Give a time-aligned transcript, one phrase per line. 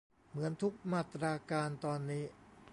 [0.29, 2.23] เหมือนทุกมาตราการตอนนี้